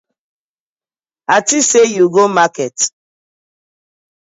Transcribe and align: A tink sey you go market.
A 1.35 1.37
tink 1.47 1.65
sey 1.71 1.85
you 1.95 2.05
go 2.15 2.23
market. 2.39 2.75